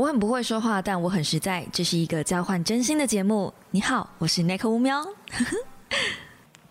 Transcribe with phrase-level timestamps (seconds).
[0.00, 1.62] 我很不会说话，但我很实在。
[1.70, 3.52] 这是一个交换真心的节目。
[3.70, 4.98] 你好，我是 Nick 吴喵。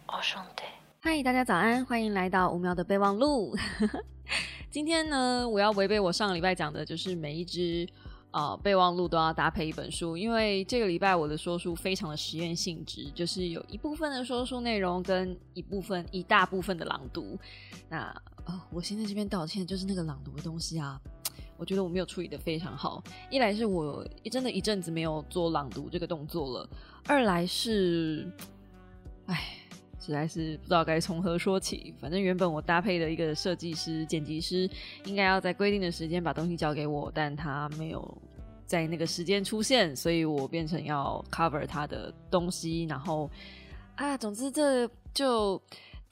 [0.08, 0.64] 哦，兄弟，
[1.00, 3.56] 嗨，大家早安，欢迎来到吴喵的备忘录。
[4.72, 7.88] 今天呢，我要违背我上个礼拜讲的，就是每一只
[8.32, 17.38] 呃备忘录都要搭配一本书，因为这个礼拜我的说书非常的实验性质，就是有一部分的说书内容跟一部分一大部分的朗读。
[17.88, 18.12] 那
[18.46, 21.00] 呃，我先在这边道歉，就是那个朗读的东西啊。
[21.60, 26.70] 我觉得我没有处理的非常好，一来是我真的一阵子没有做朗读这个动作了，
[27.06, 28.26] 二来是，
[29.26, 29.58] 哎，
[30.00, 31.94] 实在是不知道该从何说起。
[32.00, 34.70] 反正原本我搭配的一个设计师、剪辑师
[35.04, 38.18] 应该要在规定的时间把东西交给我，但他没有
[38.66, 42.86] 在那个时间出现，所以我变成要 cover 他的东西。
[42.86, 43.30] 然后
[43.96, 45.62] 啊，总之这就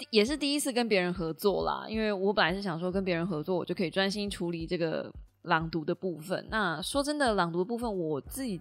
[0.09, 5.09] 也是第一次跟别人合作啦，因为我本来是想说跟别人合作，我就可以专心处理这个。
[5.47, 8.59] 朗读的部分，那说真的，朗读的部分，我自己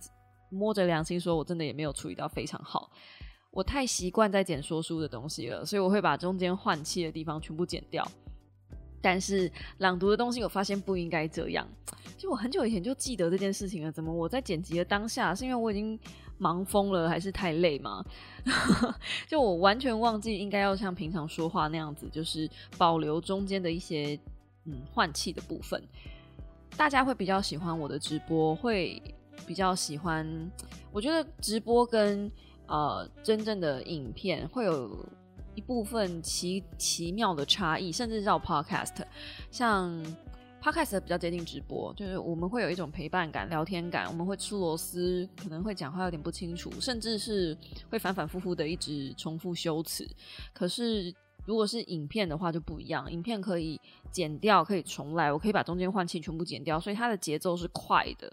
[0.50, 2.90] 摸着良心说，我真的也没有处理到非常好。
[3.50, 8.06] 我太习惯在剪说书的东西了，所以我会把中间换气的地方全部剪掉。
[9.02, 11.66] 但是朗读的东西，我发现不应该这样。
[12.16, 15.98] 就我很久以前就记得这件事情了，怎么我在剪辑的当下，是因为我已经
[16.38, 18.04] 忙疯了，还是太累吗？
[19.26, 24.18] 就我完全忘记应该要像平常说话那样子，就是保留中间的一些
[24.64, 25.82] 嗯换气的部分。
[26.76, 29.02] 大家会比较喜欢我的直播，会
[29.46, 30.26] 比较喜欢。
[30.92, 32.30] 我觉得直播跟
[32.66, 35.04] 呃真正的影片会有
[35.54, 39.04] 一部分奇奇妙的差异，甚至叫 podcast。
[39.50, 39.90] 像
[40.62, 47.56] podcast 比较接近直播，就是我们会有一种陪伴感、聊天感，我们会吃螺丝，可能会讲话有点不清楚，甚至是
[47.90, 50.06] 会反反复复的一直重复修辞。
[50.52, 51.14] 可是
[51.46, 53.80] 如果是影片的话就不一样，影片可以
[54.10, 58.30] 剪掉，可以重来，我可以把中间换气全部剪掉，所以它的节奏是快的。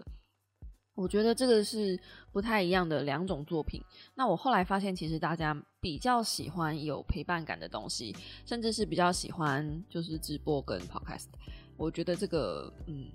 [0.94, 1.98] 我觉得这个是
[2.32, 3.82] 不太一样的两种作品。
[4.14, 8.14] 那我后来发现，其实大家比较喜欢有陪伴感的东西，
[8.44, 11.28] 甚至是比较喜欢就是直播跟 podcast。
[11.76, 13.06] 我觉得这个，嗯。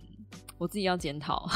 [0.59, 1.49] 我自己要检讨，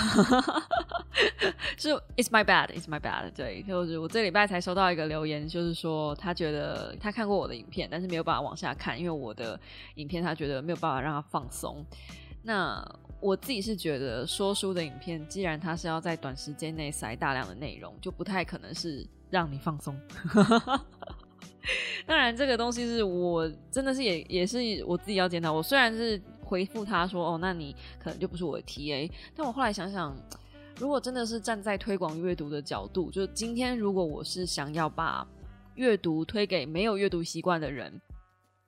[1.78, 3.32] 是 It's my bad, It's my bad。
[3.36, 9.60] 对，就是我这礼拜才收到一个留言，就是说他觉得他看过我的影片，但是没有办法往下看，因为我的
[9.96, 11.86] 影片他觉得没有办法让他放松。
[12.42, 12.86] 那
[13.20, 19.98] 我自己是觉得说书的影片，既然他是要在短时间内塞大量的内容，就不太可能是让你放松。
[22.06, 25.52] 当然，这个东西是我真的是也也是我自己要检讨。
[25.52, 26.22] 我虽然是。
[26.46, 30.16] 回复他说：“哦，那你可能就不是我的 TA。”但我后来想想，
[30.80, 35.28] 如果真的是站在推广阅读的角度，就今天如果我是想要把
[35.76, 38.02] 阅读推给没有阅读习惯的人，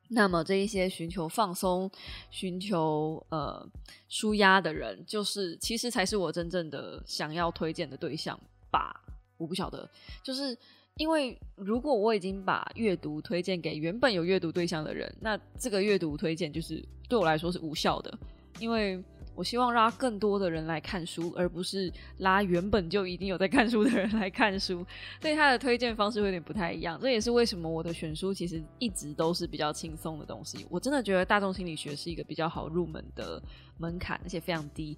[0.09, 1.89] 那么这一些寻求放松、
[2.29, 3.67] 寻求呃
[4.07, 8.39] 舒压的人，就是其实才是我真正的想要推荐的对象
[8.71, 9.03] 吧？
[9.37, 9.89] 我不晓得，
[10.23, 10.57] 就是。
[10.97, 18.17] 因为如果我已经把阅读推荐给原本有阅读对象的人，那这个阅读推荐就是对我来说是无效的。
[18.61, 19.03] 因为
[19.35, 24.85] 我希望拉更多的人来看书，而不是拉原本就已经有在看书的人来看书，
[25.21, 26.99] 所以他的推荐方式会有点不太一样。
[26.99, 30.65] 这也是为什么我的选书其实一直都是比较轻松的东西。
[30.69, 33.41] 我真的觉得大众心理学是一个比较好入门的
[33.77, 34.97] 门槛，而且非常低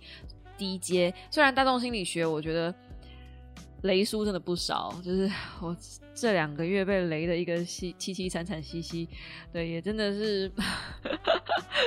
[0.58, 1.14] 低阶。
[1.32, 2.74] 虽然大众心理学，我觉得。
[3.84, 5.30] 雷书真的不少，就是
[5.62, 5.76] 我
[6.14, 9.08] 这两个月被雷的一个凄凄凄惨惨兮兮，
[9.54, 10.52] 对，也真的是，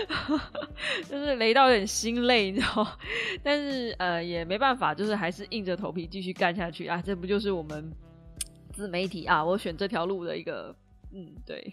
[1.09, 2.87] 就是雷到有点心累，你知道？
[3.43, 7.03] 但是呃，也没办法，就是还是硬着头皮继续干下去啊！
[7.05, 7.91] 这不就是我们
[8.73, 9.45] 自媒体啊？
[9.45, 10.75] 我选这条路的一个，
[11.13, 11.73] 嗯，对。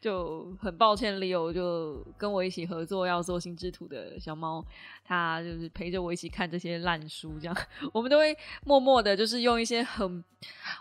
[0.00, 4.64] 就很抱歉，Leo 就跟我一起合作要做心之图的小猫，
[5.04, 7.56] 他就是陪着我一起看这些烂书，这样
[7.92, 10.24] 我们都会默默的，就是用一些很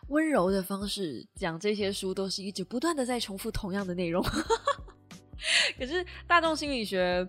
[0.08, 4.24] 温柔的方式讲这些书，都是一直不断的在重复同样的内容。
[5.78, 7.28] 可是大众心理学，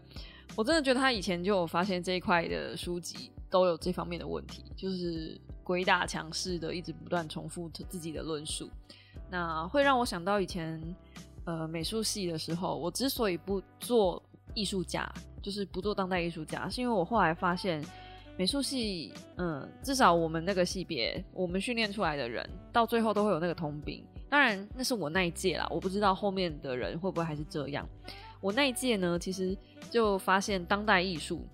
[0.54, 8.70] 我真的觉得他以前就有发现这一块的书籍都有这方面的问题，就是鬼打墙式的，一直不断重复自己的论述。
[9.30, 10.80] 那会让我想到以前，
[11.44, 14.22] 呃，美术系的时候，我之所以不做
[14.54, 15.10] 艺术家，
[15.40, 17.82] 就是不做当代艺术家，是因为我后来发现，
[18.36, 24.04] 美术系，嗯，至少我们那个系别，我们训练出来的人，到最后都会有那个通病。
[24.28, 27.88] 当然，那是我那一届啦，我不知道后面的人会不会还是这样。
[28.40, 29.56] 我那一届呢，其实
[29.90, 31.46] 就发现当代艺术，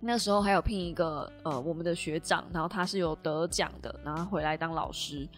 [0.00, 5.28] 那时候还有聘一个呃我们的学长，然后他是有得奖的，然后回来当老师。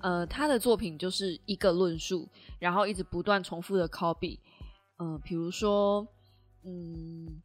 [0.00, 4.38] 呃，他的作品就是一个论述，然后一直不断重复的 copy。
[4.98, 6.06] 嗯，比如说，
[6.64, 7.40] 嗯，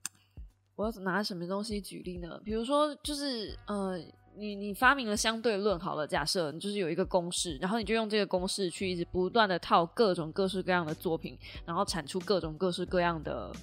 [0.76, 2.40] 我要拿什么东西举例呢？
[2.44, 3.98] 比如说，就是呃，
[4.38, 13.54] 你你发明了相对论，好了，假设你就是有一个公式，然后你就用这个公式去一直不断的套各种各式各样的作品，然后产出各种各式各样的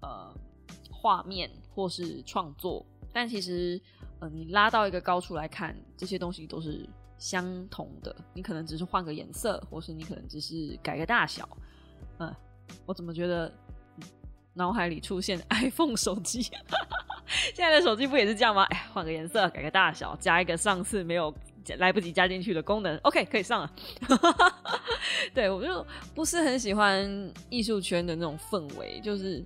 [0.00, 0.34] 呃
[0.90, 2.84] 画面或是创作。
[3.12, 3.80] 但其实，
[4.20, 6.88] 呃，你拉到一个高处来看，这些东西都是
[7.18, 8.14] 相同的。
[8.34, 11.48] 你可能只是换个颜色，或是你可能只是改个大小。
[12.18, 12.34] 嗯，
[12.84, 13.52] 我怎么觉得
[14.54, 16.42] 脑海里出现 iPhone 手机？
[16.42, 18.62] 现在的手机不也是这样吗？
[18.64, 21.34] 哎，换个颜色，改个大小，加一个上次没有
[21.78, 23.72] 来不及加进去的功能，OK，可以上了。
[25.34, 29.44] 对我就不是很喜欢艺术圈的那种氛围，就是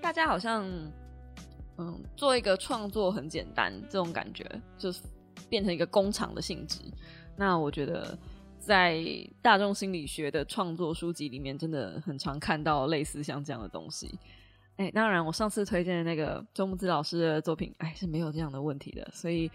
[0.00, 0.64] 大家好像。
[1.80, 4.44] 嗯，做一个创作很简单，这种感觉
[4.76, 5.00] 就是
[5.48, 6.80] 变成一个工厂的性质。
[7.36, 8.18] 那我觉得
[8.58, 9.02] 在
[9.40, 14.18] 大众心理学的创作书籍里面，真的很常看到类似像这样的东西。
[14.76, 19.50] 哎，当然，我上次推荐的那个周木子老师的作品，哎，是没有这样的问题的，所以。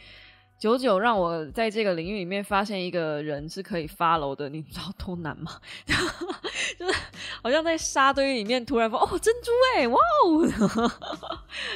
[0.60, 5.60] 久久让我在这个领域里面发现一个人是可以发楼的，你知道多难吗？
[5.86, 6.94] 就是
[7.42, 10.90] 好像在沙堆里面突然发哦珍珠哎哇哦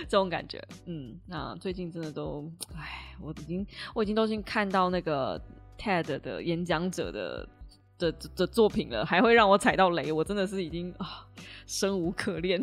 [0.07, 5.39] 这种感觉，嗯，那最近真的都哎，我已经我已经都已经看到那个
[5.77, 7.47] TED 的演讲者的
[7.97, 11.27] 的的作品了，还会让我踩到雷，我真的是已经啊
[11.65, 12.62] 生无可恋，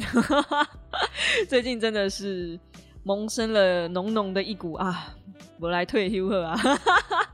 [1.50, 2.58] 最近真的是
[3.04, 5.14] 萌生了浓浓的一股啊。
[5.60, 6.58] 我来退休了啊！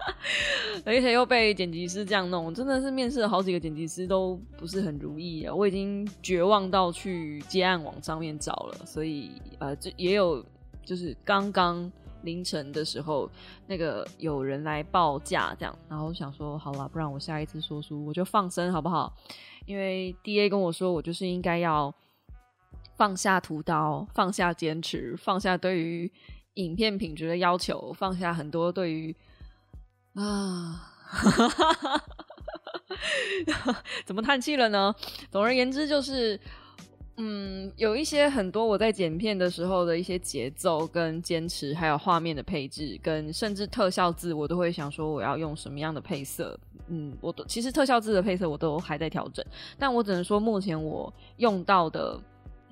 [0.84, 5.54] 而且又被剪辑师这样弄，真的是面试了好几个剪辑师都不是很如意啊！
[5.54, 10.44] 我已经绝望到去接案网上面找了，所以呃，这也有
[10.84, 11.90] 就是刚刚
[12.22, 13.28] 凌晨的时候，
[13.66, 19.12] 那个有人来报价这样，然后想说好了，不然我下一次说书我就放生好不好？
[19.64, 21.92] 因为 D A 跟我说，我就是应该要
[23.00, 26.12] 放下屠刀，放下坚持，放下对于。
[26.54, 29.14] 影片品质的要求，放下很多对于
[30.14, 30.92] 啊，
[34.04, 34.92] 怎么叹气了呢？
[35.30, 36.38] 总而言之，就是
[37.16, 46.58] 嗯，有一些很多我在剪片的时候的一些节奏跟坚持，还有画面的配置，跟甚至特效字，我都会想说我要用什么样的配色。
[46.88, 49.42] 嗯，我都其实特效字的配色我都还在调整，
[49.78, 52.20] 但我只能说目前我用到的。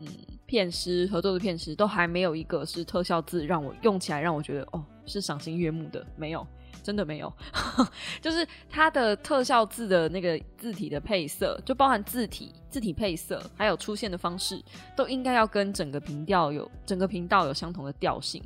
[0.00, 0.06] 嗯，
[0.47, 6.47] 片师合作的片师都还没有一个是特效字让我用起来让我觉得哦是赏心悦目的，没有，
[6.85, 7.33] 真的没有。
[8.23, 14.62] 就是它的特效字的那个字体的配色，就包含字体、字体配色，还有出现的方式，
[14.97, 18.41] 都应该要跟整个频调有整个频道有相同的调性。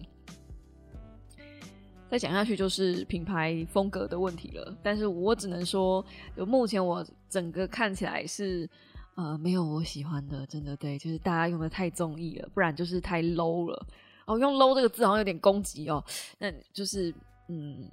[2.09, 6.03] 再讲下去就是品牌风格的问题了，但是我只能说，
[6.35, 8.67] 就目前我整个看起来是。
[9.14, 13.87] 呃，没有我喜欢的，真的对，就是大家用的太综艺了，不然就是太 low 了。
[14.25, 16.03] 哦，用 low 这个字好像有点攻击哦。
[16.38, 17.12] 那就是，
[17.49, 17.88] 嗯，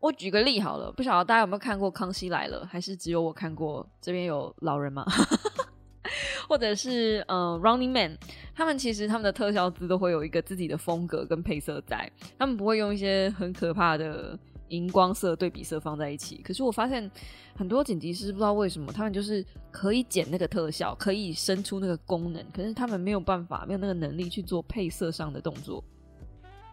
[0.00, 3.86] 我举个例好了，不晓得大家有没有看过《康熙来了》，还是只有我看过？
[4.00, 5.04] 这边有老人吗？
[6.48, 8.18] 或者是呃，Running Man，
[8.54, 14.38] 他们其实他们的特效字都会有一个自己的风格跟配色在，他们不会用一些很可怕的。
[14.74, 17.10] 荧光色对比色放在一起，可是我发现
[17.54, 25.82] 很多剪辑师不知道为什么，他们就是可以剪那个特效，可以生出那个功能，可是他们没有办法，没有那个能力去做配色上的动作，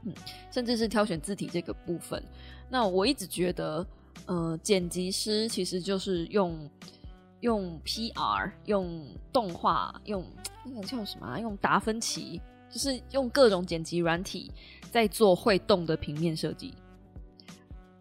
[0.03, 0.13] 嗯，
[0.51, 2.23] 甚至是挑选字体这个部分。
[2.69, 3.85] 那我一直觉得，
[4.25, 6.69] 呃，剪辑师其实就是用
[7.41, 10.25] 用 PR，用动画，用
[10.65, 11.39] 那个叫什么？
[11.39, 14.51] 用达芬奇，就是用各种剪辑软体
[14.89, 16.73] 在做会动的平面设计。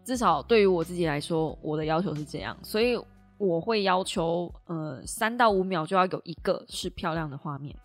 [0.03, 2.99] 至少对于我自己来说，我的要求是这样，所以
[3.37, 7.75] 我会要求，呃，三到五秒就要有一个是漂亮的画面。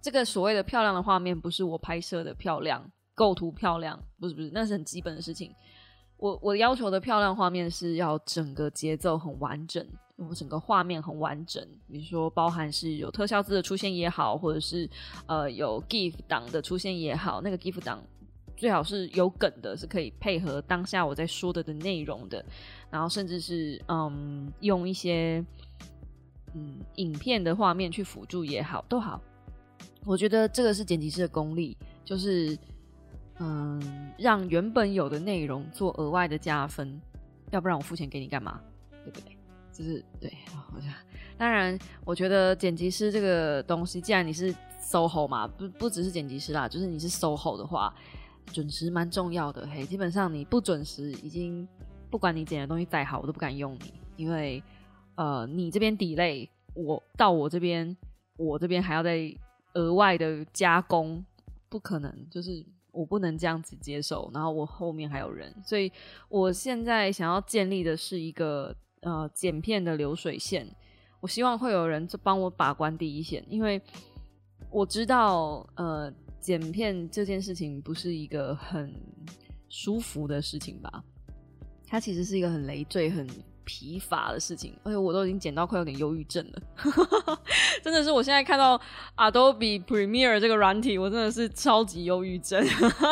[0.00, 5.54] 这个所谓的漂亮的画面，不是我拍摄的漂亮、构图漂亮，不是不是，那是很基本的事情。
[6.16, 11.62] 我我要求的漂亮画面是要整个节奏很完整，我整个画面很完整。
[11.86, 14.88] 比如说，包含是有特效字的出现也好，或者是
[15.26, 18.02] 呃有 GIF 档的出现也好，那个 GIF 档。
[18.56, 22.44] 最好是有梗的，是可以配合当下我在说的的内容的，
[22.90, 25.44] 然后甚至是嗯用一些
[26.54, 29.20] 嗯影片的画面去辅助也好，都好。
[30.04, 32.56] 我觉得这个是剪辑师的功力，就是
[33.38, 37.00] 嗯让原本有的内容做额外的加分，
[37.50, 38.60] 要不然我付钱给你干嘛？
[39.04, 39.36] 对不对？
[39.72, 40.32] 就是对，
[40.74, 40.92] 我想
[41.36, 47.92] 当然，我觉得剪辑师这个东西，既然你是 SOHO 嘛，不不只是剪辑师啦，就是你是 SOHO 的话。
[48.46, 51.66] 准时蛮重要的，嘿，基本上你不准时，已经
[52.10, 54.62] 不管你剪的东西再好，我都不敢用你，因为
[55.14, 57.96] 呃，你这边底类，我到我这边，
[58.36, 59.34] 我这边还要再
[59.74, 61.24] 额外的加工，
[61.68, 64.30] 不可能，就是我不能这样子接受。
[64.34, 65.90] 然后我后面还有人，所以
[66.28, 70.66] 我现在想要建立的是一个呃剪片的流水线。
[71.20, 73.80] 我希望会有人就帮我把关第一线，因为
[74.70, 78.92] 我知道呃剪片这件事情不是一个很
[79.68, 81.04] 舒服的事情吧。
[81.86, 83.24] 它其实是一个很累赘、很
[83.64, 86.62] 疲乏的事情，而且我都已经剪到快有点忧郁症了。
[87.80, 88.80] 真的是，我现在看到
[89.16, 92.60] Adobe Premiere 这个软体，我真的是超级忧郁症，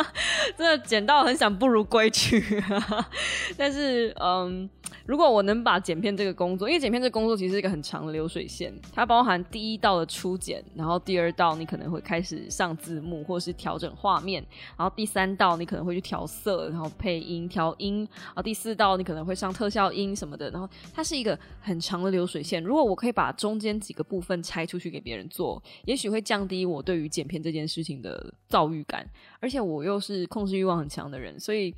[0.57, 2.61] 真的剪到很想不如归去。
[3.55, 4.69] 但是，嗯。
[5.05, 14.45] 如果我能把剪片这个工作，因为剪片这个工作其实是一个很长的流水线，它包含第一道的初剪，然后第二道你可能会开始上字幕或是调整画面，
[14.77, 22.63] 然后第三道你可能会去调色，然后配音调音，然后第四道你可能会上特效音什么的，然后它是一个很长的流水线。
[22.63, 29.05] 如果我可以把中间几个部分拆出去给别人做，也许会降低我对于剪片这件事情的躁郁感，
[29.39, 31.73] 而且我又是控制欲望很强的人，所以。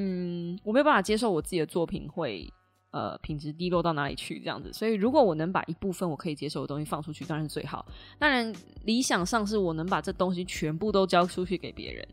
[0.00, 2.48] 嗯，我没有办法接受我自己的作品会
[2.92, 7.84] 呃品质低落到哪里去这样子，所以如果我能把一部分我可以接受的东西放出去，当然是最好。
[8.16, 12.08] 当然理想上是我能把这东西全部都交出去给别人，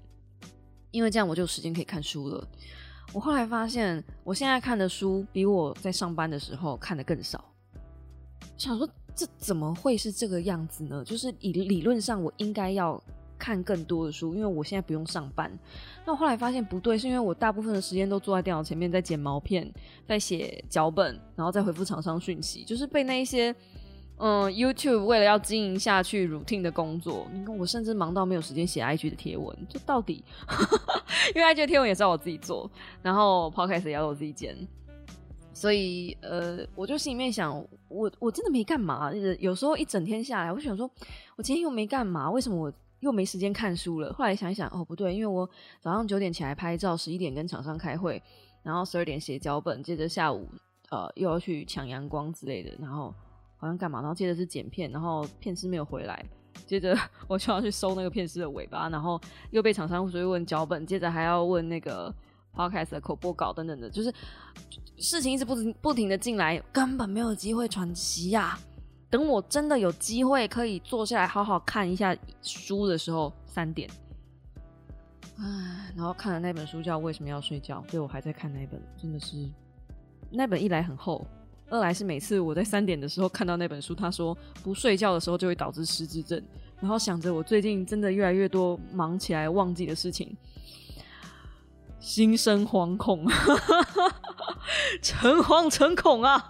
[0.90, 2.48] 因为这样我就有时间可以看书了。
[3.14, 7.46] 我后来发现，我现在看的书比我在上班的时候看的更少。
[8.58, 11.04] 想说这怎么会是这个样子呢？
[11.06, 13.00] 就是以理论上我应该要。
[13.46, 15.52] 看更多的书，因为我现在不用上班。
[16.04, 19.72] 那后来发现不对，是因为我大部分的时间都坐在电脑前面，在剪毛片，
[20.08, 23.56] 在写脚本，然后再回复厂商讯息，就是被那一些
[24.18, 27.28] 嗯 YouTube 为了要经营下去 routine 的工作。
[27.32, 30.24] 你看，我甚至忙到没有时间写 IG 的贴文，就到底，
[31.36, 32.68] 因为 IG 的贴文也是要我自己做，
[33.04, 34.58] 然后 Podcast 也要我自己剪，
[35.54, 39.12] 所以呃，我就心里面想，我我真的没干嘛。
[39.38, 40.90] 有时候一整天下来，我想说，
[41.36, 42.74] 我今天又没干嘛，为什么我？
[43.06, 44.12] 又没时间看书了。
[44.14, 45.48] 后来想一想，哦，不对，因为我
[45.80, 48.22] 早上九点起来拍照，十一点跟厂商开会，
[48.64, 50.50] 然后十二点写脚本，接着下午
[50.90, 53.14] 呃又要去抢阳光之类的，然后
[53.58, 56.26] 好像干嘛，然后接着是剪片，然后片师没有回来，
[56.66, 56.98] 接着
[57.30, 59.22] 我就要去收那个片师的尾巴，然后
[59.52, 62.12] 又被厂商追问脚本，接着还要问那个
[62.56, 64.12] podcast 的口播稿等等的，就是
[64.98, 68.58] 事情一直不停不停的进来，根本没有机会喘息呀。
[69.16, 73.90] 等我真的有机会可以坐下来好好看一下书的时候，三点，
[75.38, 79.50] 唉，然后看了那本书叫《为什么要睡觉》，所以我还在看那本，真的是
[80.30, 81.26] 那本一来很厚，
[81.70, 86.44] 二来是每次我在三点的时候看到那本书，他说不睡觉的时候就会导致失智症，
[86.82, 90.36] 然后想着我最近真的越来越多忙起来忘记的事情。
[92.00, 93.26] 心生惶恐，
[95.02, 96.48] 诚惶诚恐啊！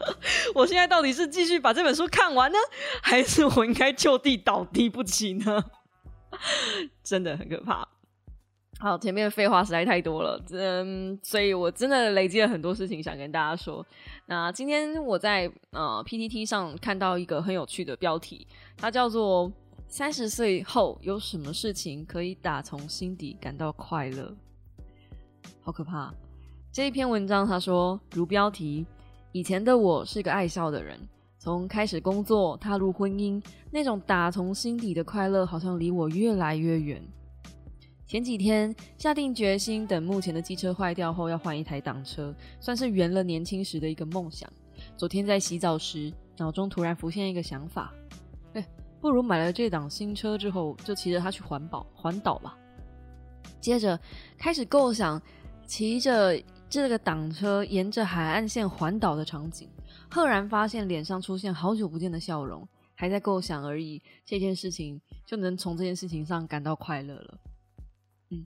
[0.54, 2.58] 我现在到底是继续把这本书看完呢，
[3.02, 5.64] 还是我应该就地倒地不起呢？
[7.04, 7.88] 真的很可怕。
[8.78, 13.86] 好，前面废话实在太多了，嗯，所以我真的累积了很多事情想跟大家说。
[14.26, 19.50] 那今天我在呃 PPT 上看到一个很有趣的标题，它叫做
[19.88, 24.36] “三十岁后有什么事情可以打从心底感到快乐”。
[25.66, 26.14] 好可怕！
[26.72, 28.86] 这一篇文章，他说，如标题，
[29.32, 30.96] 以前的我是个爱笑的人，
[31.40, 37.02] 从开始工作、踏入婚姻，那种打从心底的快乐，好像离我越来越远。
[38.06, 44.48] 前几天下定决心，等目前的机车坏掉后，要换一台挡车，算是圆了年轻时的一个梦想。
[44.96, 47.92] 昨天在洗澡时，脑中突然浮现一个想法：
[48.54, 48.64] 哎，
[49.02, 52.56] 不如买了这档新车之后，就骑着它去环保环岛吧。
[53.60, 54.00] 接着
[54.38, 55.20] 开始构想。
[55.66, 59.70] 骑着这个挡车沿着海岸线环岛的场景，
[60.10, 67.38] 赫然发现脸上出现好久不见的笑容，还在构想而已，这件事情就能从这件事情上感到快乐了。
[68.30, 68.46] 嗯，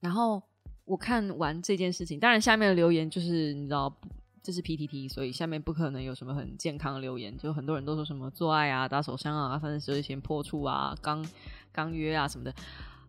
[0.00, 0.42] 然后
[0.84, 3.94] 我看完这件事情，当然下面的留言就是你知道
[4.42, 11.26] 这是 PTT，所以下面不可能有什么很健康的留言，就很多人都说什么做爱啊、打手枪啊、分手前破处啊、刚
[11.72, 12.54] 刚约啊什么的，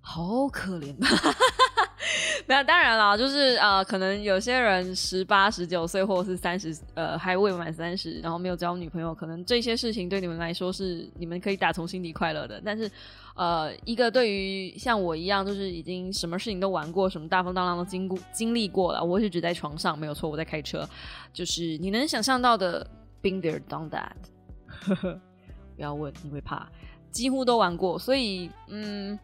[0.01, 0.95] 好可怜。
[2.47, 12.61] 没有，当然了，就是呃，可能有些人十八、十九岁，或者是三十，呃，还未满三十，然后没有交女朋友，可能这些事情对你们来说是你们可以打从心底快乐的。
[12.63, 12.89] 但是，
[13.35, 20.87] 呃，一个对于像我一样，就是已经什么事情都玩过，什么大风大浪都经过经历过了，我是只在床上，没有错，我在开车，
[21.33, 22.85] 就是你能想象到的
[23.23, 24.11] ，been there done that，
[25.75, 26.67] 不要问，你会怕，
[27.09, 29.17] 几乎都玩过，所以，嗯。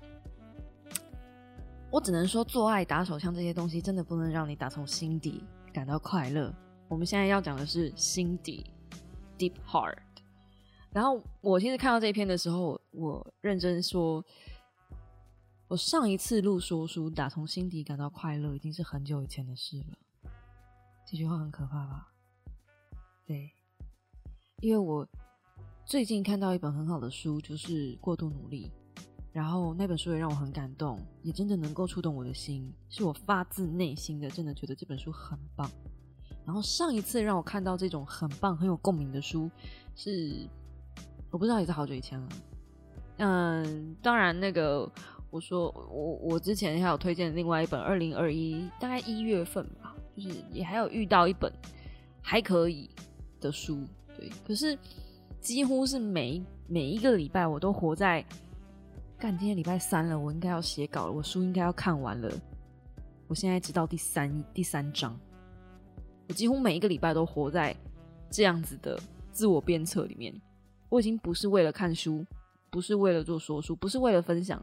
[1.91, 5.43] 我只能说，做爱、打手枪这些东西真的不能让你打从心底
[5.73, 6.53] 感到快乐。
[6.87, 8.71] 我们现在要讲的是心底
[9.37, 9.97] （deep heart）。
[10.93, 14.23] 然后我其实看到这一篇的时候，我认真说，
[15.67, 20.31] 我上一次录说书，打从心底感到快乐，已经是很久以前的事了。
[21.05, 22.07] 这句话很可怕吧？
[23.25, 23.51] 对，
[24.61, 25.05] 因为我
[25.85, 28.71] 最近看到一本很好的书，就是《过度努力》，
[29.33, 35.69] 然后那本书也让我很感动，也真的能够触动我的心，是我发自内心的真的觉得这本书很棒。
[36.45, 39.49] 然后上一次让我看到这种很棒、很有共鸣的书，
[39.95, 40.47] 是
[41.29, 42.29] 我不知道也是好久以前了。
[43.17, 44.91] 嗯，当然那个
[45.29, 51.53] 我说我我之前还有推荐另外一本二零二一大概一月份吧，就是也还有遇到一本
[52.21, 52.89] 还可以
[53.39, 53.85] 的书，
[54.17, 54.77] 对，可是
[55.39, 58.25] 几乎是每每一个礼拜我都活在
[59.21, 62.33] 干，今天礼拜三了，我应该要写稿了，我书应该要看完了，
[63.27, 65.15] 我现在知道第三第三章。
[66.27, 67.75] 我几乎每一个礼拜都活在
[68.31, 68.99] 这样子的
[69.31, 70.33] 自我鞭策里面。
[70.89, 72.25] 我已经不是为了看书，
[72.71, 74.59] 不是为了做说书，不是为了分享，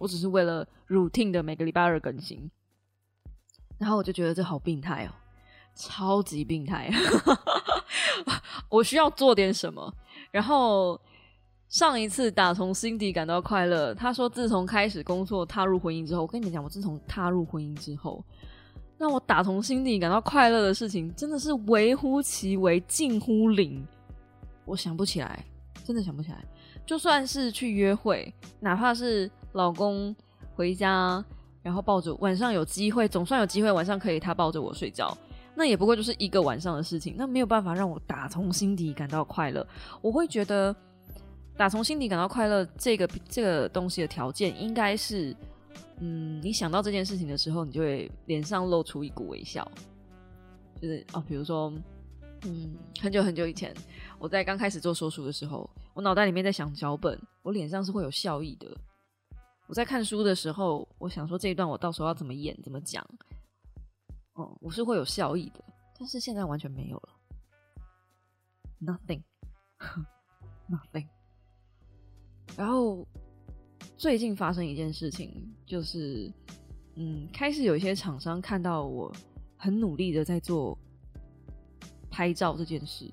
[0.00, 2.50] 我只是为了 routine 的每个礼拜二更新。
[3.78, 5.14] 然后我就觉得这好病态哦，
[5.76, 6.90] 超级病态。
[8.68, 9.94] 我需要做点什么。
[10.32, 11.00] 然后
[11.74, 18.24] 上一次打从心底感到快乐，他说自从开始工作踏入婚姻之后，我跟你讲，我自从踏入婚姻之后。
[18.96, 23.84] 让我打从心底感到快乐的事情，真的是微乎其微，近乎零。
[24.64, 25.44] 我想不起来，
[25.82, 26.44] 真的想不起来。
[26.86, 30.14] 就算是去约会，哪怕是老公
[30.54, 31.24] 回家，
[31.60, 35.12] 然后抱着晚上有机会，总算有机会晚上可以他抱着我睡觉，
[35.56, 39.66] 那也不过就是一个晚上的事情，那没有办法让我打从心底感到快乐。
[40.00, 40.74] 我会觉得，
[41.56, 45.34] 打从心底感到快乐这个这个东西的条件应该是。
[46.00, 49.64] 嗯，你想到这件事情的时候，你就会脸上露出一股微笑，
[50.82, 51.72] 就是哦，比如说，
[52.42, 53.72] 嗯，很久很久以前，
[54.18, 58.76] 我在刚开始做说书的时候，我脑袋里面在想脚本，我脸上是会有笑意的。
[59.68, 63.08] 我在看书的时候，我想说这一段我到时候要怎么演，怎么讲，
[64.32, 65.62] 哦，我是会有笑意的。
[65.96, 67.08] 但是现在完全没有了
[68.80, 71.06] ，nothing，nothing，
[72.56, 73.06] 然后。
[73.96, 75.32] 最近发生一件事情，
[75.64, 76.30] 就是，
[76.96, 79.10] 嗯，开始有一些厂商看到我
[79.56, 80.76] 很努力的在做
[82.10, 83.08] 拍照这件事，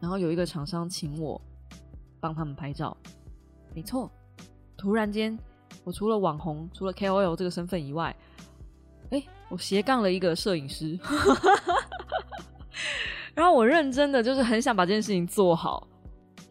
[0.00, 1.40] 然后有一个厂商请我
[2.18, 2.96] 帮他们拍照。
[3.74, 4.10] 没错，
[4.76, 5.38] 突然间，
[5.84, 8.16] 我除了网红，除了 KOL 这个身份以外，
[9.10, 10.98] 哎，我斜杠了一个摄影师。
[13.34, 15.86] 然后我认真的就是很想把这件事情做好。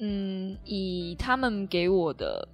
[0.03, 2.47] 嗯，以他们给我的。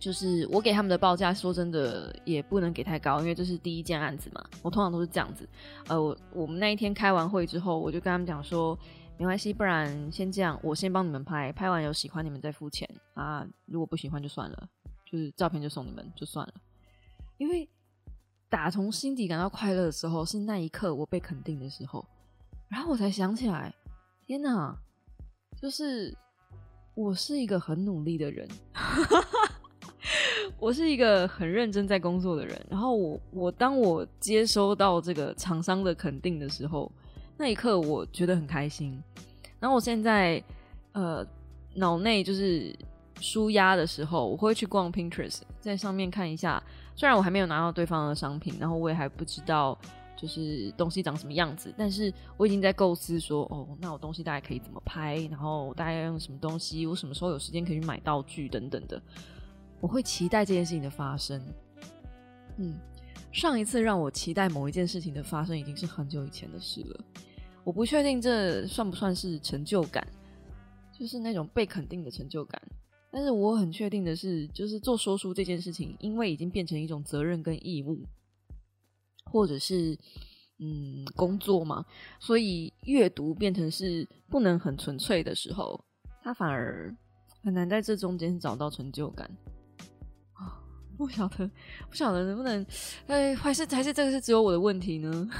[0.00, 4.48] 就是我给他们的报价，说真的也不能给太高，因为这是第一件案子嘛。
[4.62, 5.48] 我通常都是这样子。
[5.88, 8.78] 呃，我我们那一天开完会之后，我就跟他们讲说，
[9.18, 13.44] 没关系，不然先这样，我先帮你们拍，拍完有喜欢你们再付钱啊。
[13.66, 14.68] 如果不喜欢就算了，
[15.04, 16.54] 就是照片就送你们就算了。
[17.36, 17.68] 因为
[18.48, 22.06] 打从心底感到快乐的时候，是那一刻我被肯定的时候，
[22.68, 23.74] 然后我才想起来，
[24.28, 24.78] 天哪，
[25.60, 26.16] 就是
[26.98, 28.48] 我是一个很努力的人。
[30.58, 36.90] 我是一个很认真在工作的人，然后我我当我接收到这个厂商的肯定的时候，
[37.36, 39.00] 那一刻我觉得很开心。
[39.60, 40.42] 然后我现在
[40.90, 41.24] 呃
[41.74, 42.74] 脑内就是
[43.20, 46.60] 舒压的时候，我会去逛 Pinterest，在上面看一下。
[46.96, 49.78] 虽然我还没有拿到对方的商品，然后我也还不知道
[50.20, 59.00] 就是东西长什么样子，但是我已经在构思说，哦，那我东西大概可以怎么拍，然后大概要用什么东西，我什么时候有时间可以去买道具等等的。
[59.80, 61.40] 我会期待这件事情的发生。
[62.56, 62.76] 嗯，
[63.30, 67.00] 上一次让我期待某一件事情的发生，已经是很久以前的事了。
[67.62, 70.04] 我不确定这算不算是成就感，
[70.92, 72.60] 就是那种被肯定的成就感。
[73.10, 78.00] 但是我很确定的是，就是做说书这件事情，因为已经变成一种责任跟义务，
[79.30, 79.98] 或者是
[80.58, 81.84] 嗯工作嘛，
[82.18, 85.82] 所以阅读变成是不能很纯粹的时候，
[86.22, 86.94] 他反而
[87.42, 89.30] 很难在这中间找到成就感。
[90.96, 91.48] 不晓得，
[91.88, 92.66] 不晓得能不能，
[93.06, 95.30] 哎，还是还是这个是只有我的问题呢？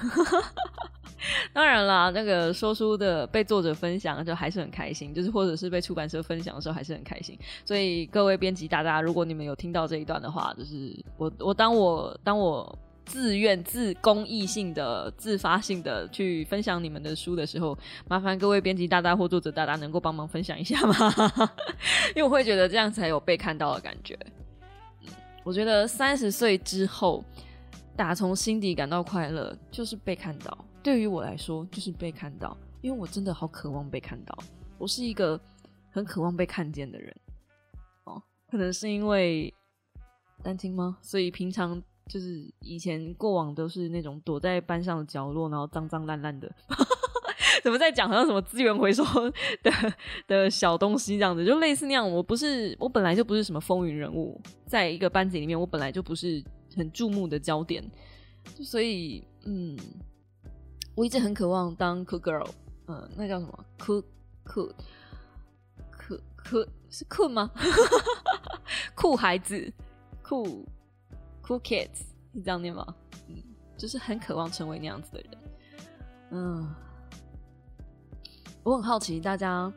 [1.53, 7.37] 当然啦，那个说书的被作者分享就还是很开心，就是或者是被出版社分享的时候还是很开心。
[7.65, 20.95] 所以各位编辑大大，如果你们有听到这一段的话，就是我我当我当我自愿自公益性的自发性的去分享你们的书的时候，麻烦各位编辑大大或作者大大能够帮忙分享一下吗？
[22.15, 24.17] 因为我会觉得这样才有被看到的感觉。
[25.03, 25.09] 嗯
[25.45, 27.25] 我觉得三十岁之后，
[27.97, 30.57] 打从心底感到快乐，就是被看到。
[30.83, 34.39] 对于我来说，就是被看到，因为我真的好渴望被看到。
[34.77, 35.41] 我是一个
[35.91, 37.17] 很渴望被看见的人。
[38.05, 39.53] 哦，可能是因为
[40.43, 40.99] 单亲吗？
[41.01, 46.51] 所以平常就是以前过往都是那种躲在班上的角落，然后脏脏烂烂的。
[47.63, 49.05] 怎么在讲好像什么资源回收
[49.63, 49.73] 的
[50.27, 52.09] 的小东西这样子，就类似那样。
[52.09, 56.43] 我不是，我本来就不是什么风云人物，在一个班级里面，我本来就不是
[56.77, 57.85] 很注目的焦点，
[58.63, 59.77] 所以，嗯，
[60.95, 62.49] 我一直很渴望当 cool girl，
[62.87, 64.05] 嗯，那叫什么 cool
[64.45, 64.73] cool
[65.99, 67.51] cool cool 是酷吗？
[68.95, 69.73] 酷孩子，
[70.23, 70.65] 酷
[71.49, 72.87] cool kids，你这样念吗？
[73.29, 73.43] 嗯，
[73.79, 75.31] 就是很渴望成为那样子的人，
[76.33, 76.75] 嗯。
[78.65, 79.73] 我很好奇，大家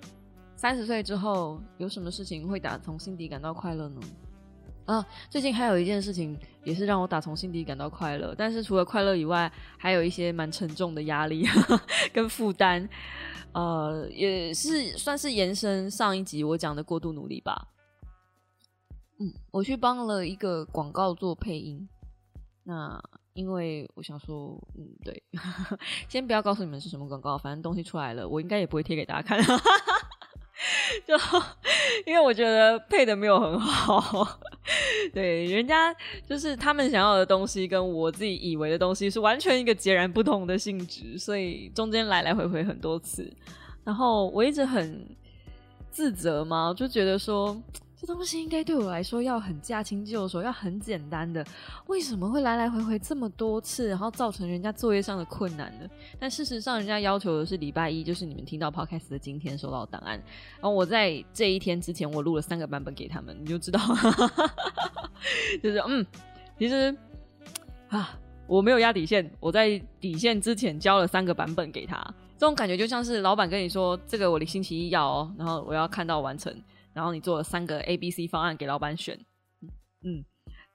[0.57, 4.01] 三十岁之后有什么事情会打从心底感到快乐呢？
[4.85, 11.47] 啊，最近还有一件事情也是让我打从心底感到快乐，但是除了快乐以外，还有一些蛮沉重的压力
[12.11, 12.89] 跟负担。
[13.53, 17.69] 呃，也是算是延伸上一集我讲的过度努力吧。
[19.51, 21.87] 我去帮了一个广告做配音，
[22.63, 23.01] 那。
[23.33, 25.23] 因为我想说，嗯，对，
[26.09, 29.39] 先不要告诉你们是什么广告，反正东西出来了，我应该也不会贴给大家看。
[31.07, 31.15] 就
[32.05, 34.37] 因为我觉得配的没有很好，
[35.13, 35.95] 对，人家
[36.27, 43.33] 就是他们想要的东西，跟我自己以为的东西是完全一个截然不同的性质，所以中间来来回回很多次，
[43.85, 45.07] 然后我一直很
[45.89, 47.57] 自责嘛，就觉得说。
[48.01, 51.45] 这东西应该对我来说要很驾轻就熟，要很简单的，
[51.85, 55.87] 为什么会来来回回这么多次，然后造成人家作业上的困难呢？
[56.17, 60.17] 但事实上，人家要求的是礼拜一，就是你们听到 podcast 的今天收到档案。
[60.55, 63.79] 然后我在这一天之前，我录了三个版本给他们，你就知道，
[65.61, 66.03] 就是嗯，
[66.57, 66.95] 其实
[67.89, 71.95] 啊，我没有压底线，我在底线之前交了三个版本给他，
[72.35, 76.51] 这种感觉就像是老板跟你说，这个我星期一要哦，然后我要看到完成。
[76.93, 79.17] 然后你做了三个 A、B、C 方案给老板选，
[80.03, 80.23] 嗯，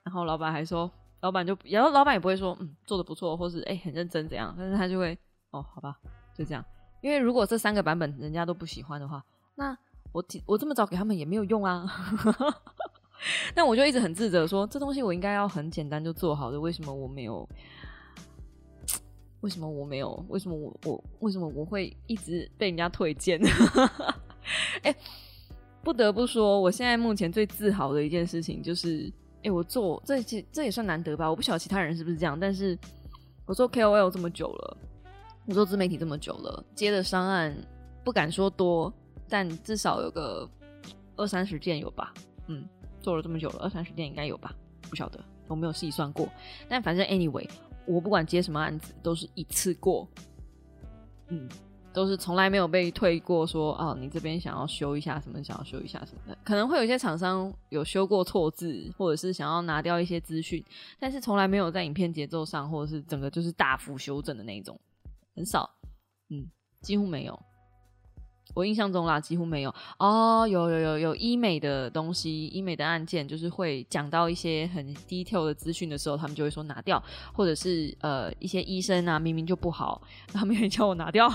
[0.03, 5.19] 然后老板还说，老板就，然后老板也不会说，嗯，做的不错，或是哎很认真怎样，但是他就会，
[5.51, 5.99] 哦，好吧，
[6.35, 6.65] 就这样。
[7.03, 9.23] 因为如果这三个版本人家都不喜欢的话，
[9.55, 9.77] 那
[10.13, 11.87] 我我这么早给他们也没有用啊。
[13.55, 17.49] 那我就一直很自责，说这东西我应该要很简单就做好的，为什么我没有？
[19.41, 20.25] 为什么我没有？
[20.29, 23.41] 为什么我我为什么我会一直被人家推荐？
[24.83, 24.95] 哎。
[25.87, 29.09] 不得不说，我现在目前最自豪的一件事情就是，
[29.45, 31.31] 哎，我做这这这也算难得吧？
[31.31, 32.77] 我不晓得其他人是不是这样，但是
[33.47, 34.77] 我做 KOL 这么久了，
[35.47, 37.57] 我做自媒体这么久了，接的商案
[38.03, 38.93] 不敢说多，
[39.29, 40.51] 但至少有个
[41.15, 42.13] 二三十件有吧？
[42.49, 42.69] 嗯，
[43.01, 44.53] 做了这么久了，二三十件应该有吧？
[44.91, 46.29] 不晓得，我没有细算过。
[46.69, 47.49] 但反正 anyway，
[47.87, 50.09] 我不管接什么案子，都是一次过。
[51.29, 51.49] 嗯。
[51.97, 60.63] 都是从来没有被退过，说哦，你这边想要修一下什么，想要修一下什么的，可能会有一些厂商有修过错字，或者是想要拿掉一些资讯，
[60.99, 64.79] 但是从来没有在影片节奏上，或者是整个就是大幅修正的那种，
[65.35, 65.71] 很少，
[66.29, 66.47] 嗯，
[66.83, 67.41] 几乎没有。
[68.55, 80.01] 我印象中啦，几乎没有哦，有有有有医美的东西，医美的案件就是会讲到一些很 detail 的资讯的时候，他们就会说拿掉，或者是呃一些医生啊明明就不好，
[80.33, 81.31] 他们也叫我拿掉，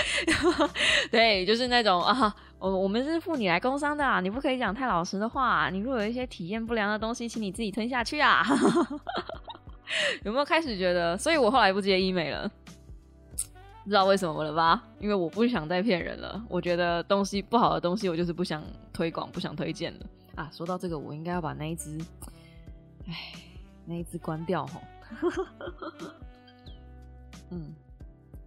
[1.10, 8.44] 对，就是那种啊，我我们是付你来工商的，啊，你不可以讲太老实的话，你如果有一些体验不良的东西，请你自己吞下去啊，
[10.24, 11.16] 有没有开始觉得？
[11.16, 12.50] 所以我后来不接医美了。
[13.88, 14.84] 不知道为什么了吧？
[15.00, 16.44] 因为我不想再骗人了。
[16.46, 20.50] 我觉得东西不好的东西，我就是不想推广、不想推荐了啊。
[20.52, 21.98] 说到这个，我应该要把那一只，
[23.08, 23.32] 哎，
[23.86, 24.80] 那一只关掉哈。
[27.48, 27.74] 嗯，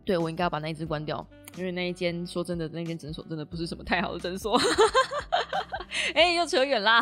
[0.06, 1.26] 对，我应该要把那一只关掉，
[1.58, 4.56] 因为那一间说真的，那间诊所真的不是什么太好的诊所。
[6.14, 7.02] 哎，又扯远啦。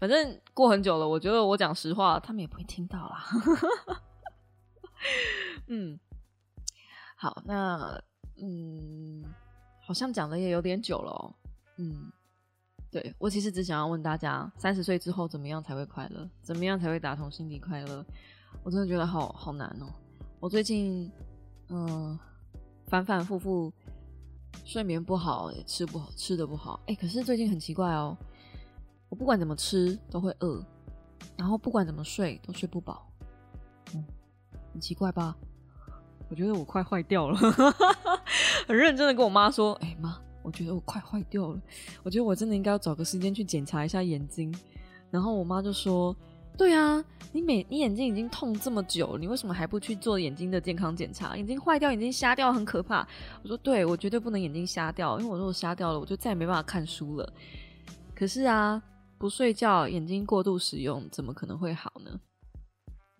[0.00, 3.24] 反正过很久了，我觉得我讲实话，他们也不会听到啦。
[5.68, 5.96] 嗯。
[7.20, 8.00] 好，那
[8.40, 9.24] 嗯，
[9.84, 11.34] 好像讲的也有点久了，哦
[11.78, 12.12] 嗯，
[12.92, 16.30] 对我其实只想要问大家，三十岁之后怎么样才会快乐？
[16.42, 18.06] 怎么样才会打通心底快乐？
[18.62, 19.92] 我真的觉得好好难哦。
[20.38, 21.10] 我最近
[21.70, 22.16] 嗯，
[22.86, 23.72] 反反复复
[24.64, 26.78] 睡眠不好，也吃不好，吃的不好。
[26.86, 28.16] 哎，可是最近很奇怪哦，
[29.08, 30.64] 我不管怎么吃都会饿，
[31.36, 33.10] 然后不管怎么睡都睡不饱，
[33.92, 34.04] 嗯，
[34.72, 35.36] 很奇怪吧？
[36.30, 37.36] 我觉得我快坏掉了，
[38.66, 41.60] 很认真的跟我妈说：“哎妈，我觉得我快坏掉了，
[42.02, 44.54] 我觉得我真的应该要找个时间去检查一下眼睛。”
[45.10, 46.14] 然后我妈就说
[46.56, 51.34] ：“对啊，你每你眼睛已经痛这么久了，你为什么还不去做眼睛的健康检查？
[51.34, 53.06] 眼睛坏掉，眼睛瞎掉很可怕。”
[53.42, 57.32] 我说：“对，我绝对不能眼睛瞎掉，因为我如果瞎掉了，我就再也没办法看书了。”
[58.14, 58.82] 可是啊，
[59.16, 62.20] 不睡觉，眼睛过度使用，怎么可能会好呢？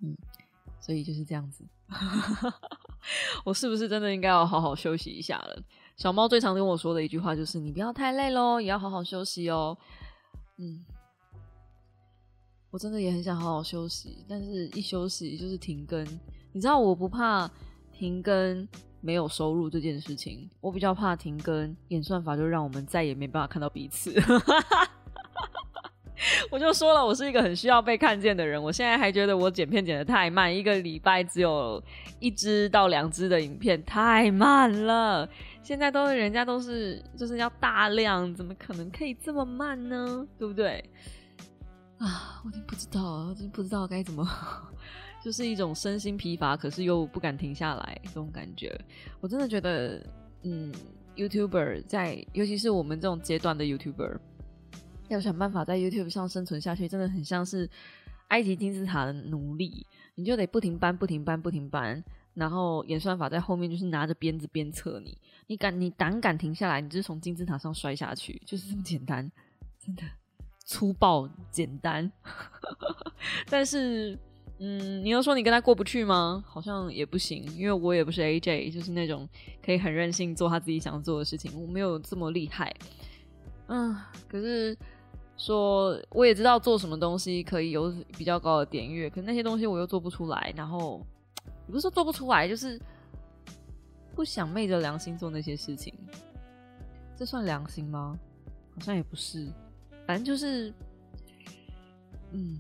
[0.03, 0.15] 嗯，
[0.79, 1.65] 所以就是这样子。
[3.45, 5.63] 我是不是真的应该要好好休息一下了？
[5.97, 9.77] 小猫最常跟我说的一句话就是：“你不要太累喽，也要好好休息哦。”
[10.59, 10.85] 嗯，
[12.71, 16.05] 我真的也很想好好休息，但是一休息就是停更。
[16.53, 17.51] 你知道我不怕
[17.93, 18.67] 停更
[19.01, 24.15] 没有收入这件事情，我比较怕停更演算法就让我们再也没办法看到彼此。
[26.51, 28.61] 我就说了，我是一个很需要被看见的人。
[28.61, 31.83] 我现在还觉得我剪片剪的太慢，一个礼拜只有
[32.19, 35.29] 一支到两支的影片，太慢了。
[35.63, 40.27] 现在都是人家都是就是要大量，怎么可能可以这么慢呢？
[40.39, 40.83] 对不对？
[41.99, 44.27] 啊，我已经不知道，我已经不知道该怎么，
[45.23, 48.77] 就是一种身心疲乏，可是又不敢停下来这种感觉。
[49.21, 50.03] 我真的觉得，
[50.43, 50.73] 嗯
[51.17, 54.17] ，YouTuber 在，尤其是我们这种阶段的 YouTuber。
[55.09, 57.69] 要想办法在 YouTube 上生存下去，真的很像是
[58.29, 65.17] 埃及金字塔的奴隶，你就得不停搬、不停搬、不停搬，然后演算法在后面就是拿着鞭子鞭策你。
[65.47, 69.33] 你敢、你胆敢停下来，你就从金字塔上摔下去，就是这么简单，
[69.79, 70.03] 真的
[70.59, 72.13] 粗暴简单。
[73.49, 74.19] 但是，
[74.59, 76.45] 嗯，你要说你跟他过不去吗？
[76.47, 79.27] 好像也不行，因为我也不是 AJ，就是那种
[79.65, 82.71] 可以很任性做他自己想做的事情，我没有这么厉害。
[83.69, 83.97] 嗯，
[84.29, 84.77] 可是。
[85.39, 90.53] 说我也知道做什么东西可以有比较高的点阅，可那些东西我又做不出来。
[90.57, 91.01] 然后
[91.67, 92.79] 不是说做不出来，就是
[94.17, 95.95] 不想昧着良心做那些事情。
[97.17, 98.19] 这算良心吗？
[98.75, 99.49] 好像也不是。
[100.07, 100.75] 反正就是，
[102.33, 102.59] 嗯，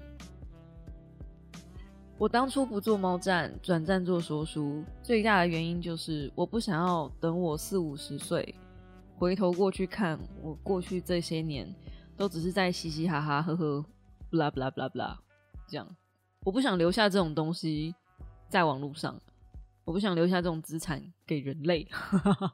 [2.16, 8.54] 我当初不做猫站，转战做说书，最大的原因就是我不想要等我四五十岁
[9.16, 11.74] 回头过去看我过去这些年。
[12.18, 13.84] 都只是在嘻嘻哈哈、呵呵、
[14.28, 15.18] 不啦不啦不啦不啦，
[15.68, 15.88] 这样。
[16.44, 17.94] 我不想留下这种东西
[18.48, 19.20] 在网络上，
[19.84, 21.86] 我不想留下这种资产给人类。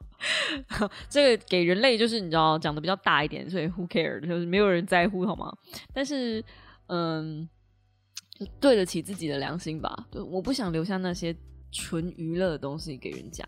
[1.09, 5.51] 这个给人类就是你知道讲的比较大一点，所以 who care 就是没有人在乎好吗？
[5.91, 6.43] 但是
[6.87, 7.49] 嗯，
[8.59, 10.07] 对得起自己的良心吧。
[10.29, 11.35] 我不想留下那些
[11.71, 13.43] 纯娱乐的东西给人家，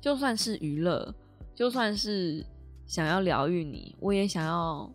[0.00, 1.14] 就算是娱乐，
[1.54, 2.46] 就算是
[2.86, 4.90] 想要疗愈你，我也想要。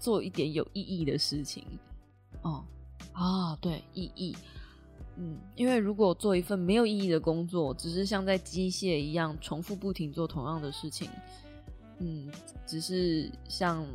[0.00, 1.62] 做一点有意义的事情，
[2.40, 2.64] 哦，
[3.12, 4.34] 啊，对，意义，
[5.16, 11.10] 嗯，因为如果做一份没有意义的工作，只是像在机械一样重复不停做同样的事情，
[11.98, 12.32] 嗯，
[12.66, 13.86] 只是像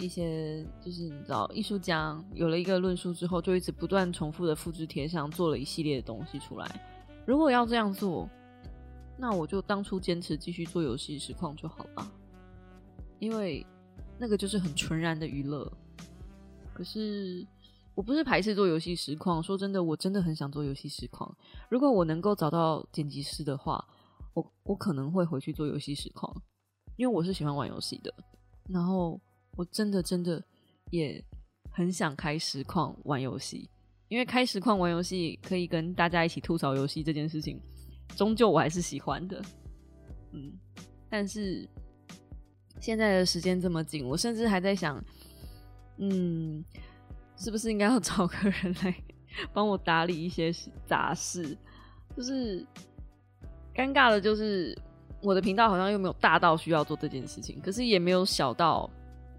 [0.00, 6.68] 一些就是你知道，艺术家有了一个论述之后，就一直不断重复的复制贴上，做了一系列的东西出来。
[7.24, 8.28] 如果要这样做，
[9.16, 12.12] 那我就当初坚持继续做游戏实况就好了，
[13.20, 13.64] 因为。
[14.18, 15.72] 那个就是很纯然的娱乐，
[16.74, 17.46] 可是
[17.94, 19.40] 我不是排斥做游戏实况。
[19.40, 21.32] 说真的，我真的很想做游戏实况。
[21.70, 23.84] 如果我能够找到剪辑师的话，
[24.34, 26.34] 我我可能会回去做游戏实况，
[26.96, 28.12] 因为我是喜欢玩游戏的。
[28.68, 29.20] 然后
[29.56, 30.42] 我真的真的
[30.90, 31.24] 也
[31.70, 33.70] 很想开实况玩游戏，
[34.08, 37.60] 因为开实况玩游戏可以跟大家一起吐槽游戏这件事情，
[38.16, 39.40] 终究我还是喜欢的。
[40.32, 40.52] 嗯，
[41.08, 41.68] 但是。
[42.80, 45.02] 现在的时间这么紧，我甚至还在想，
[45.98, 46.64] 嗯，
[47.36, 48.94] 是不是应该要找个人来
[49.52, 50.52] 帮我打理一些
[50.86, 51.56] 杂事？
[52.16, 52.64] 就是
[53.74, 54.76] 尴尬的，就是
[55.22, 58.88] 我的频道好像又没有大到需要做这件事情，可是也没有小到，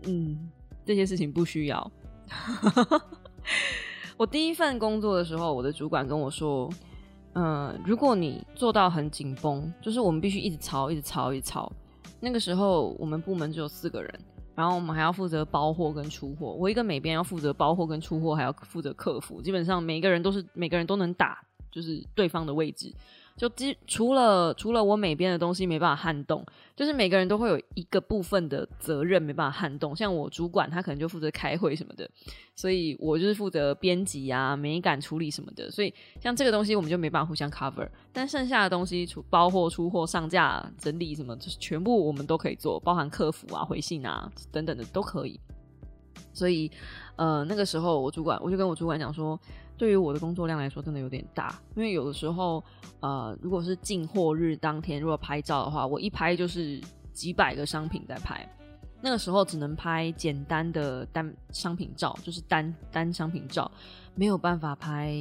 [0.04, 0.50] 嗯，
[0.86, 1.92] 这些事情不需要。
[4.16, 6.70] 我第一份工作的时候，我的主管跟我说，
[7.34, 11.72] 嗯，如果你做到很紧绷，就是我们必须一直抄，一直抄，一直抄。
[12.20, 14.20] 那个时候我们部门只有四个人，
[14.56, 16.54] 然后我们还要负责包货跟出货。
[16.54, 19.42] 我一个美编要负责包货跟出货，还要负责客服。
[19.42, 22.94] 基本上每个人都是每个人都能打，就是对方的位置。
[23.40, 29.96] 就只除了除了我每边的东西没办法撼动，就是每个人都会有一个部分的责任没办法撼动。
[29.96, 32.10] 像我主管他可能就负责开会什么的，
[32.54, 35.72] 所以我就是负责编辑啊、美感处理什么的。
[35.72, 45.40] 所以像这个东西我们就没办法互相 cover，但剩下的东西，出包货、出货、上架、整理什么，就是全部我们都可以做，包含客服啊、回信啊等等的都可以。
[46.34, 46.70] 所以
[47.16, 49.40] 呃那个时候我主管我就跟我主管讲说。
[49.80, 52.62] 对于我的工作量来说，真的有点大，因为有的时候，
[53.00, 56.82] 呃，如果是进货日当天，如果拍照的话，我一拍就是
[57.14, 58.46] 几百个商品在拍，
[59.02, 63.72] 那个时候只能拍简单的单商品照，就是单单商品照，
[64.16, 65.16] 没有办法拍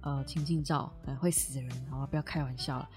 [0.00, 2.88] 呃情境照，会死人，好吧，不要开玩笑了。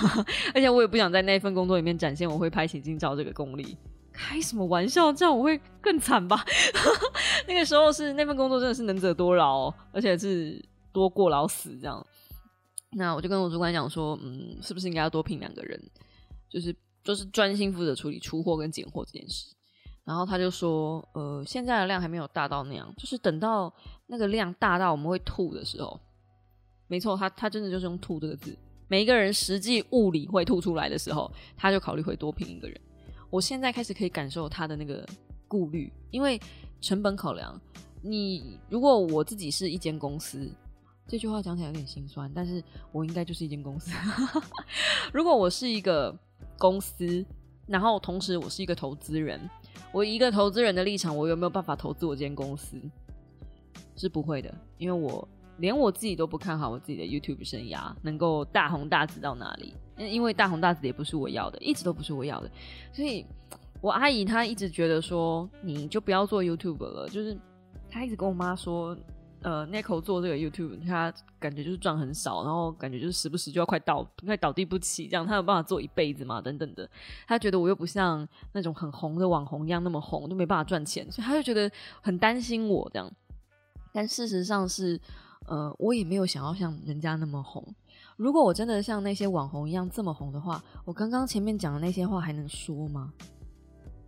[0.54, 3.78] 而且我也不想在那份工作里面展现我会拍情境照这个功力，
[4.12, 5.12] 开什么玩笑？
[5.12, 6.44] 这样我会更惨吧？
[7.48, 12.04] 那个时候是那份工作真的是能者多劳，而且是多过劳死这样。
[12.92, 15.80] 那我就跟我主管讲说，嗯，是不是应该要多聘两个人，
[16.48, 19.54] 就是就是专心负责处理出货跟拣货这件事。
[20.04, 23.72] 然后他就说，呃，现在的量还没有大到那样，就是等到
[24.06, 26.00] 那个量大到我们会吐的时候，
[26.88, 28.58] 没错，他他真的就是用吐这个字。
[28.88, 32.80] 每一个人实际物理会吐出来的时候，他就考虑会多聘一个人。
[33.30, 35.06] 我现在开始可以感受他的那个
[35.46, 36.40] 顾虑，因为
[36.80, 37.58] 成本考量。
[38.02, 40.50] 你如果我自己是一间公司，
[41.06, 42.62] 这句话讲起来有点心酸，但是
[42.92, 43.92] 我应该就是一间公司。
[45.12, 46.16] 如果我是一个
[46.58, 47.24] 公司，
[47.66, 49.40] 然后同时我是一个投资人，
[49.92, 52.76] 我一个投资人的立场，我有没有办法投资我这间公司？
[53.96, 55.28] 是不会的，因为我。
[55.60, 62.50] 连我自己都不看好我自己的 YouTube 生涯能够大红大紫到哪里，因为大红大紫也不是我要的，一直都不是我要的。
[62.92, 63.26] 所以，
[63.82, 67.06] 我阿姨她一直觉得说，你就不要做 YouTube 了。
[67.08, 67.38] 就是
[67.90, 68.96] 她一直跟我妈说，
[69.42, 76.40] 呃 n i c o 做这个 YouTube，她感觉就是赚很少，然后感觉就是时不时就要快倒快倒地不起，这样她有办法做一辈子嘛？
[76.40, 76.88] 等等的。
[77.26, 81.70] 她觉得我又不像那种很红的网红一样那么红，就没办法赚钱，所以她就觉得
[82.00, 83.12] 很担心我这样。
[83.92, 84.98] 但事实上是。
[85.46, 87.66] 呃，我也没有想要像人家那么红。
[88.16, 93.12] 如果我真的像那些网红一样这么红的话，我刚刚前面讲的那些话还能说吗？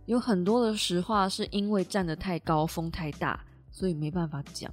[0.05, 4.71] 有很多的实话是因为站得太高，风太大，所以没办法讲。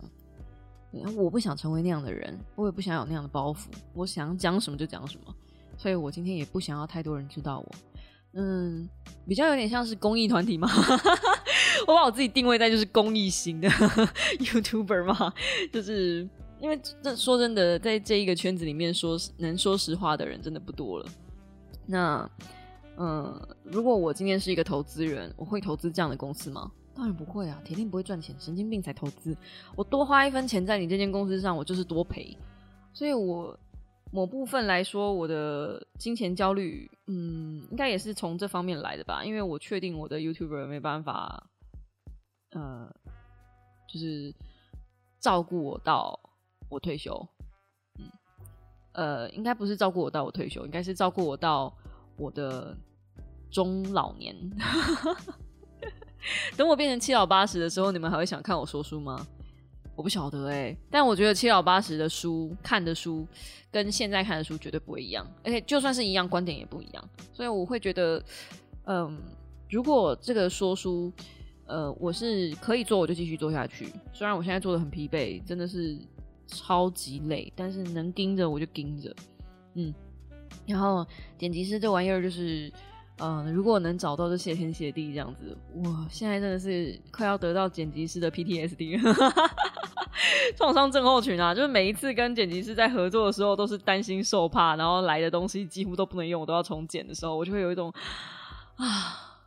[1.17, 3.67] 我不想成为那样的人，我也不想有那样的包袱。
[3.95, 5.35] 我想讲什么就讲什么，
[5.79, 7.73] 所以我今天也不想要太多人知道我。
[8.35, 8.89] 嗯，
[9.27, 10.69] 比较有点像是公益团体嘛，
[11.87, 13.69] 我把我自己定位在就是公益型的
[14.39, 15.33] YouTuber 嘛，
[15.73, 16.29] 就是。
[16.61, 21.07] 因为这说真的，在这一个圈子里面，说能说实话的人真的不多了。
[21.87, 22.31] 那，
[22.99, 26.71] 嗯，如果我今天是一个投资人，我会投资这样的公司吗？
[26.95, 29.35] 当然不会啊，铁定不会赚钱，神经病才投资。
[29.75, 32.37] 我多花一分钱在你这间公司上，我就是多赔。
[32.93, 33.59] 所以，我
[34.13, 39.25] 某部分来说，我的金钱焦虑，嗯，应该也是从这方面来的吧。
[39.25, 41.49] 因为我确定我的 YouTuber 没办法，
[42.51, 42.87] 呃，
[43.89, 44.35] 就是
[45.19, 46.21] 照顾我到。
[46.71, 47.29] 我退休，
[47.99, 48.11] 嗯，
[48.93, 51.77] 呃，应该不是照顾我到我退休，应该是照顾我到
[52.17, 52.75] 我的
[53.51, 54.35] 中老年。
[56.57, 59.27] 等我变成七老八十的时候，你们还会想看我说书吗？
[59.97, 63.27] 我不晓得哎，但我觉得七老八十的书看的书
[63.71, 67.09] 跟现在看的书绝对不会一样，而且就算是一样，观点也不一样。
[67.33, 68.23] 所以我会觉得，
[68.85, 69.19] 嗯，
[69.69, 71.13] 如果这个说书，
[71.67, 73.93] 呃，我是可以做，我就继续做下去。
[74.13, 75.99] 虽然我现在做的很疲惫，真的是。
[76.51, 79.15] 超级累，但是能盯着我就盯着，
[79.75, 79.95] 嗯。
[80.67, 81.07] 然后
[81.39, 82.71] 剪辑师这玩意儿就是，
[83.19, 85.57] 嗯，如果能找到就谢天谢地这样子。
[85.85, 89.01] 哇，现在真的是快要得到剪辑师的 PTSD，
[90.57, 91.55] 创伤症候群啊！
[91.55, 97.93] 就是每一次跟剪辑师在合作的时候，都是担心受怕，然后来的东西几乎都不能用，我都要重剪的时候，我就会有一种
[98.77, 99.41] 啊，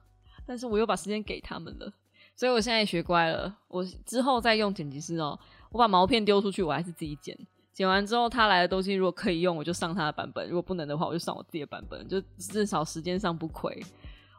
[0.46, 1.94] 但是我又把时间给他们了，
[2.36, 5.40] 所以我现在学乖了，我之后再用剪辑师哦。
[5.74, 7.38] 我把毛片丢出去，我还是自己剪。
[7.74, 13.84] 剪完之后，他来的东西如果可以用，我就上他的版本；如果不能的话，我就上我自己的版本，就至少时间上不亏。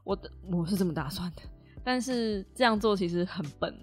[0.04, 0.16] 我
[0.52, 1.42] 我是这么打算的，
[1.82, 3.76] 但是这样做其实很笨，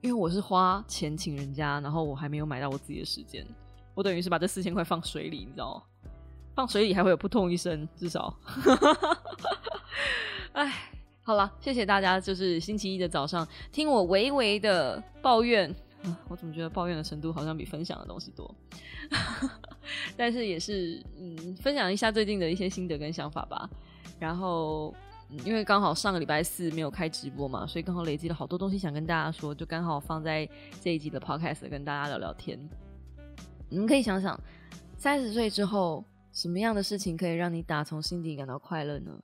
[0.00, 3.44] 因为我是花钱请人家，然后我还没有买到我自己的时间，
[3.94, 5.82] 我等于是把这四千块放水里，你知道吗？
[6.54, 8.32] 放水里还会有扑通一声，至少。
[10.52, 15.74] 哎，好了，谢谢大家，就是星期一的早上听我微微的抱怨。
[16.28, 18.54] 我怎么觉得抱怨的程度好像比分享的东西多？
[20.16, 23.68] 但是也是嗯，分享一下最近的一些心得跟想法吧。
[24.18, 24.94] 然后
[25.44, 30.48] 因为刚好上个礼拜四没有开直播嘛，所以刚好累积了好多东西想跟大家说，就刚好放在
[30.80, 32.58] 这一集的 podcast 跟大家聊聊天。
[33.68, 34.38] 你们可以想想，
[34.96, 39.18] 三十岁之后什么样的事情可以让你打从心底感到快乐呢？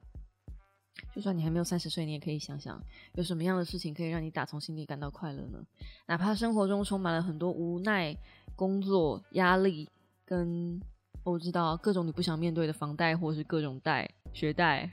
[1.14, 2.80] 就算你还没有三十岁，你也可以想想，
[3.14, 5.58] 有什么样的事情可以让你打从心底感到快乐呢？
[6.06, 8.16] 哪怕生活中充满了很多无奈、
[8.54, 9.88] 工作压力，
[10.24, 10.80] 跟
[11.24, 14.88] 我知道各种你不想面对的房贷，或是各种贷、学贷、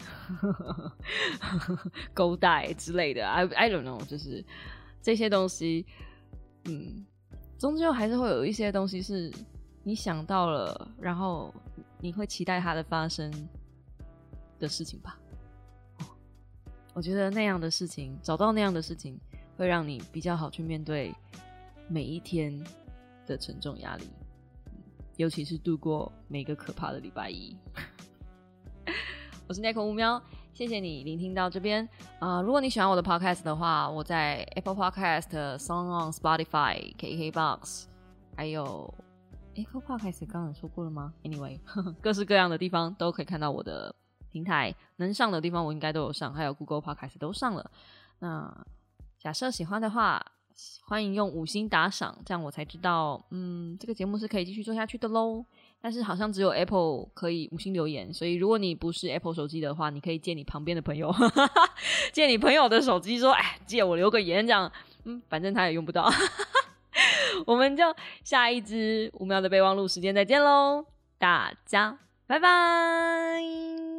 [2.13, 4.43] 勾贷之类的，I I don't know，就是
[5.01, 5.85] 这些东西，
[6.65, 7.05] 嗯，
[7.57, 9.31] 终究还是会有一些东西是
[9.83, 11.53] 你想到了，然后
[11.99, 13.31] 你会期待它的发生
[14.59, 15.19] 的事情吧。
[16.95, 19.19] 我觉得那样的事情，找到那样的事情，
[19.57, 21.13] 会让你比较好去面对
[21.89, 22.57] 每一天
[23.27, 24.05] 的沉重压力，
[25.17, 27.53] 尤其是度过每个可怕的礼拜一。
[29.45, 30.19] 我是奈口乌喵，
[30.53, 31.87] 谢谢你聆听到这边
[32.19, 32.41] 啊！
[32.41, 37.87] 如果你喜欢我的 podcast 的话，我在 Apple Podcast、Song on Spotify、KKBox，
[38.37, 38.91] 还有
[39.55, 41.59] Apple Podcast 刚才说过了吗？Anyway，
[42.01, 43.93] 各式各样的地方都可以看到我的
[44.35, 47.71] 平台，能上的地方我应该都有上，还有 Google Podcast 都上了。
[48.19, 48.53] 那
[49.17, 50.21] 假设喜欢的话，
[50.83, 55.45] 欢迎用五星打赏，这样我才知道，嗯，这个节目是可以继续做下去的喽。
[55.79, 61.13] 但是好像只有 Apple 可以五星留言，所以如果你不是 Apple 手机的话，你可以借你旁边的朋友，
[62.11, 64.69] 借你朋友的手机说，哎，借我留个言，这样，
[65.05, 66.11] 嗯，反正他也用不到。
[67.47, 67.83] 我们就
[68.25, 70.85] 下一支五秒的备忘录时间再见喽，
[71.17, 73.94] 大家拜拜。